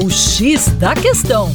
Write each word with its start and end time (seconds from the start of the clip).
O 0.00 0.08
X 0.08 0.68
da 0.78 0.94
Questão. 0.94 1.50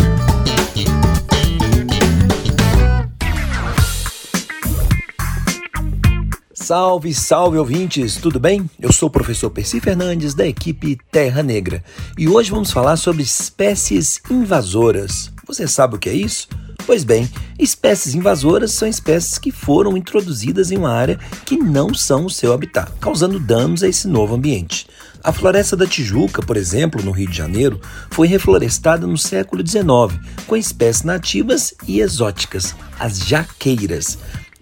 Salve, 6.54 7.14
salve 7.14 7.58
ouvintes, 7.58 8.18
tudo 8.18 8.42
bem? 8.42 8.70
Eu 8.82 8.92
sou 8.92 9.08
o 9.08 9.12
professor 9.12 9.50
Percy 9.50 9.80
Fernandes 9.80 10.34
da 10.34 10.46
equipe 10.46 10.98
Terra 11.10 11.42
Negra 11.42 11.82
e 12.18 12.28
hoje 12.28 12.52
vamos 12.52 12.70
falar 12.70 12.98
sobre 12.98 13.24
espécies 13.24 14.20
invasoras. 14.30 15.32
Você 15.48 15.66
sabe 15.66 15.96
o 15.96 16.00
que 16.00 16.10
é 16.10 16.14
isso? 16.14 16.50
Pois 16.86 17.06
bem, 17.06 17.30
espécies 17.58 18.14
invasoras 18.14 18.74
são 18.74 18.86
espécies 18.86 19.38
que 19.38 19.52
foram 19.52 19.96
introduzidas 19.96 20.70
em 20.70 20.78
uma 20.78 20.92
área 20.92 21.18
que 21.46 21.56
não 21.56 21.94
são 21.94 22.26
o 22.26 22.30
seu 22.30 22.52
habitat, 22.52 22.92
causando 23.00 23.40
danos 23.40 23.84
a 23.84 23.88
esse 23.88 24.06
novo 24.06 24.36
ambiente. 24.36 24.86
A 25.24 25.32
floresta 25.32 25.78
da 25.78 25.88
Tijuca, 25.88 26.42
por 26.42 26.58
exemplo, 26.58 27.02
no 27.02 27.12
Rio 27.12 27.30
de 27.30 27.38
Janeiro, 27.38 27.80
foi 28.12 28.28
reflorestada 28.28 29.08
no 29.08 29.18
século 29.18 29.66
XIX 29.66 30.20
com 30.46 30.58
espécies 30.58 31.06
nativas 31.06 31.74
e 31.88 32.02
exóticas, 32.02 32.76
as 33.00 33.20
jaqueiras. 33.20 34.18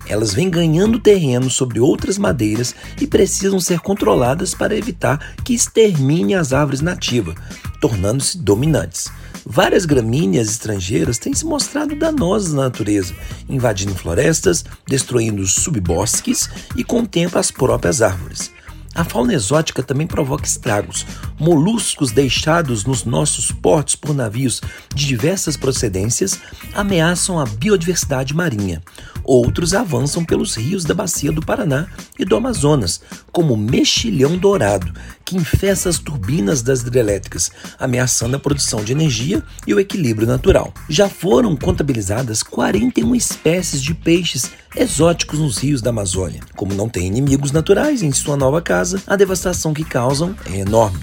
Elas 0.08 0.36
vêm 0.36 0.52
ganhando 0.52 1.00
terreno 1.00 1.50
sobre 1.50 1.80
outras 1.80 2.20
madeiras 2.20 2.76
e 3.00 3.08
precisam 3.08 3.60
ser 3.60 3.80
controladas 3.80 4.54
para 4.54 4.78
evitar 4.78 5.34
que 5.44 5.56
extermine 5.56 6.36
as 6.36 6.54
árvores 6.54 6.82
nativas, 6.82 7.36
tornando-se 7.80 8.38
dominantes. 8.38 9.10
Várias 9.44 9.86
gramíneas 9.86 10.48
estrangeiras 10.48 11.18
têm 11.18 11.34
se 11.34 11.44
mostrado 11.44 11.96
danosas 11.96 12.54
na 12.54 12.64
natureza, 12.66 13.16
invadindo 13.50 13.96
florestas, 13.96 14.64
destruindo 14.88 15.48
subbosques 15.48 16.48
e 16.76 16.84
com 16.84 17.00
o 17.00 17.08
tempo 17.08 17.40
as 17.40 17.50
próprias 17.50 18.04
árvores. 18.04 18.52
A 18.94 19.06
fauna 19.06 19.34
exótica 19.34 19.82
também 19.82 20.06
provoca 20.06 20.46
estragos. 20.46 21.06
Moluscos 21.40 22.12
deixados 22.12 22.84
nos 22.84 23.06
nossos 23.06 23.52
portos 23.52 23.96
por 23.96 24.14
navios 24.14 24.62
de 24.94 25.08
diversas 25.08 25.56
procedências 25.56 26.40
ameaçam 26.74 27.40
a 27.40 27.46
biodiversidade 27.46 28.34
marinha. 28.34 28.82
Outros 29.24 29.74
avançam 29.74 30.26
pelos 30.26 30.56
rios 30.56 30.84
da 30.84 30.94
bacia 30.94 31.32
do 31.32 31.46
Paraná 31.46 31.88
e 32.18 32.26
do 32.26 32.36
Amazonas, 32.36 33.02
como 33.32 33.54
o 33.54 33.58
mexilhão 33.58 34.38
dourado, 34.38 34.92
que 35.24 35.38
infesta 35.38 35.90
as 35.90 36.00
turbinas 36.00 36.62
das 36.62 36.82
hidrelétricas, 36.82 37.52
ameaçando 37.80 38.36
a 38.36 38.40
produção 38.40 38.84
de 38.84 38.92
energia 38.92 39.44
e 39.66 39.74
o 39.74 39.80
equilíbrio 39.80 40.28
natural. 40.28 40.74
Já 40.90 41.08
foram 41.08 41.56
contabilizadas 41.56 42.44
41 42.44 43.16
espécies 43.16 43.82
de 43.82 43.94
peixes 43.94 44.52
exóticos 44.76 45.40
nos 45.40 45.58
rios 45.58 45.82
da 45.82 45.90
Amazônia. 45.90 46.42
Como 46.56 46.74
não 46.74 46.90
tem 46.90 47.08
inimigos 47.08 47.52
naturais 47.52 48.02
em 48.02 48.12
sua 48.12 48.38
nova 48.38 48.62
casa, 48.62 49.02
a 49.06 49.16
devastação 49.16 49.74
que 49.74 49.84
causam 49.84 50.36
é 50.46 50.60
enorme. 50.60 51.00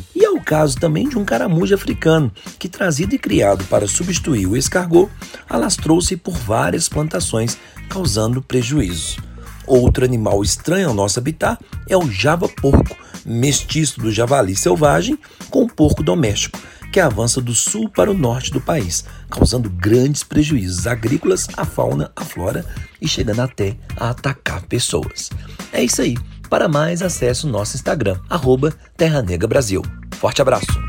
Caso 0.49 0.79
também 0.79 1.07
de 1.07 1.19
um 1.19 1.27
caramujo 1.27 1.75
africano, 1.75 2.33
que 2.59 2.71
trazido 2.71 3.15
e 3.15 3.19
criado 3.19 3.67
para 3.67 3.87
substituir 3.87 4.47
o 4.47 4.57
escargot, 4.57 5.11
alastrou-se 5.47 6.17
por 6.17 6.35
várias 6.35 6.89
plantações, 6.89 7.59
causando 7.87 8.41
prejuízo. 8.41 9.19
Outro 9.67 10.07
animal 10.07 10.43
estranho 10.43 10.89
ao 10.89 10.95
nosso 10.95 11.19
habitat 11.19 11.63
é 11.87 11.95
o 11.99 12.11
java-porco, 12.11 12.97
mestiço 13.27 14.01
do 14.01 14.11
javali 14.11 14.57
selvagem 14.57 15.19
com 15.51 15.65
o 15.65 15.71
porco 15.71 16.03
doméstico, 16.03 16.59
que 16.91 16.99
avança 16.99 17.43
do 17.43 17.55
sul 17.55 17.91
para 17.91 18.11
o 18.11 18.15
norte 18.15 18.51
do 18.51 18.59
país, 18.59 19.05
causando 19.29 19.69
grandes 19.69 20.25
prejuízos 20.25 20.87
agrícolas 20.87 21.47
à 21.59 21.67
fauna, 21.67 22.11
à 22.17 22.25
flora 22.25 22.65
e 23.03 23.07
chegando 23.07 23.41
até 23.41 23.77
a 23.95 24.09
atacar 24.09 24.63
pessoas. 24.63 25.29
É 25.75 25.85
isso 25.85 26.01
aí. 26.01 26.17
Para 26.49 26.69
mais, 26.69 27.03
acesse 27.03 27.45
o 27.45 27.51
nosso 27.51 27.77
Instagram, 27.77 28.19
arroba 28.31 28.73
Terra 28.97 29.21
Negra 29.21 29.47
Brasil. 29.47 29.83
Forte 30.19 30.43
abraço! 30.43 30.88